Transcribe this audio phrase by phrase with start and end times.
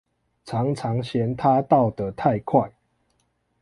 [0.45, 2.71] 常常嫌牠到得太快